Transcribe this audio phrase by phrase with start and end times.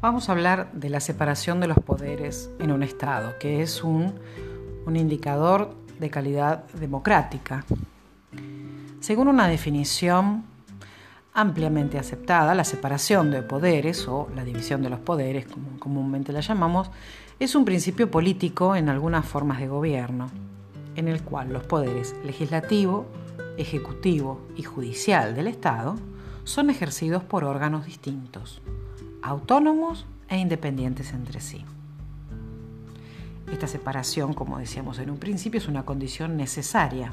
[0.00, 4.14] Vamos a hablar de la separación de los poderes en un Estado, que es un,
[4.86, 7.64] un indicador de calidad democrática.
[9.00, 10.44] Según una definición
[11.34, 16.42] ampliamente aceptada, la separación de poderes o la división de los poderes, como comúnmente la
[16.42, 16.92] llamamos,
[17.40, 20.30] es un principio político en algunas formas de gobierno,
[20.94, 23.06] en el cual los poderes legislativo,
[23.56, 25.96] ejecutivo y judicial del Estado
[26.44, 28.62] son ejercidos por órganos distintos,
[29.22, 31.64] autónomos e independientes entre sí.
[33.50, 37.12] Esta separación, como decíamos en un principio, es una condición necesaria,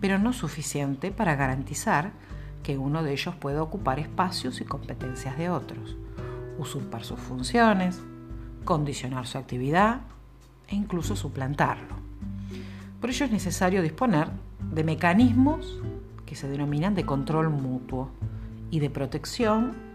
[0.00, 2.12] pero no suficiente para garantizar
[2.62, 5.96] que uno de ellos pueda ocupar espacios y competencias de otros,
[6.58, 8.00] usurpar sus funciones,
[8.64, 10.02] condicionar su actividad
[10.68, 11.96] e incluso suplantarlo.
[13.00, 14.28] Por ello es necesario disponer
[14.72, 15.80] de mecanismos
[16.26, 18.10] que se denominan de control mutuo
[18.70, 19.89] y de protección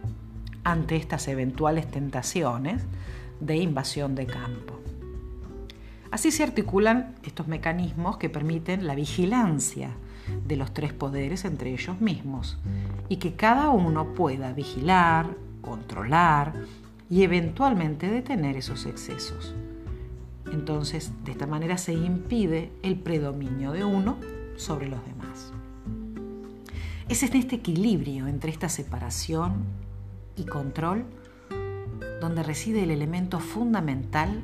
[0.66, 2.82] ante estas eventuales tentaciones
[3.40, 4.80] de invasión de campo.
[6.12, 9.92] Así se articulan estos mecanismos que permiten la vigilancia
[10.46, 12.58] de los tres poderes entre ellos mismos
[13.10, 16.54] y que cada uno pueda vigilar, controlar
[17.10, 19.54] y eventualmente detener esos excesos.
[20.52, 24.18] Entonces, de esta manera se impide el predominio de uno
[24.56, 25.52] sobre los demás.
[27.08, 29.86] Es en este equilibrio entre esta separación
[30.36, 31.06] y control
[32.22, 34.42] donde reside el elemento fundamental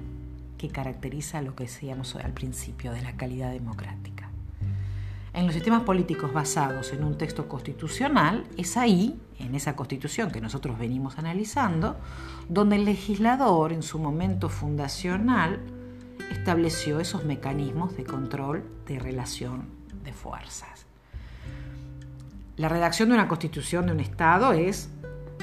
[0.57, 4.29] que caracteriza lo que decíamos al principio de la calidad democrática.
[5.33, 10.41] En los sistemas políticos basados en un texto constitucional, es ahí, en esa constitución que
[10.41, 11.95] nosotros venimos analizando,
[12.49, 15.61] donde el legislador en su momento fundacional
[16.31, 19.65] estableció esos mecanismos de control de relación
[20.03, 20.85] de fuerzas.
[22.57, 24.89] La redacción de una constitución de un Estado es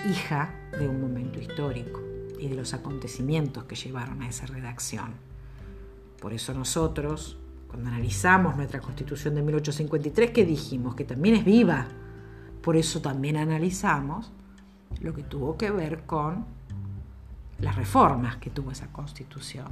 [0.07, 2.01] hija de un momento histórico
[2.39, 5.13] y de los acontecimientos que llevaron a esa redacción.
[6.21, 7.39] Por eso nosotros,
[7.69, 11.87] cuando analizamos nuestra constitución de 1853, que dijimos que también es viva,
[12.63, 14.31] por eso también analizamos
[15.01, 16.45] lo que tuvo que ver con
[17.61, 19.69] las reformas que tuvo esa constitución,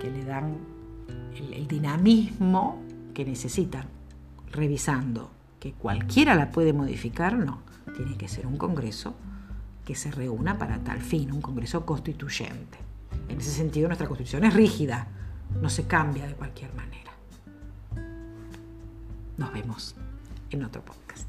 [0.00, 0.56] que le dan
[1.36, 2.82] el, el dinamismo
[3.14, 3.86] que necesitan,
[4.52, 9.14] revisando que cualquiera la puede modificar, no, tiene que ser un Congreso
[9.84, 12.78] que se reúna para tal fin, un Congreso constituyente.
[13.28, 15.08] En ese sentido, nuestra Constitución es rígida,
[15.60, 17.12] no se cambia de cualquier manera.
[19.36, 19.94] Nos vemos
[20.50, 21.26] en otro podcast.